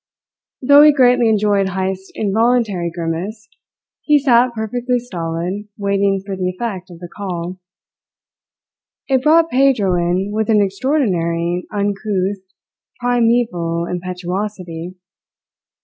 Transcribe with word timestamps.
Though 0.63 0.81
he 0.81 0.91
greatly 0.91 1.29
enjoyed 1.29 1.69
Heyst's 1.69 2.11
involuntary 2.15 2.89
grimace, 2.89 3.47
he 4.01 4.17
sat 4.17 4.51
perfectly 4.55 4.97
stolid 4.97 5.67
waiting 5.77 6.23
for 6.25 6.35
the 6.35 6.49
effect 6.49 6.89
of 6.89 6.97
the 6.97 7.07
call. 7.07 7.59
It 9.07 9.21
brought 9.21 9.51
Pedro 9.51 9.93
in 9.93 10.31
with 10.33 10.49
an 10.49 10.59
extraordinary, 10.59 11.67
uncouth, 11.71 12.39
primeval 12.99 13.85
impetuosity. 13.85 14.95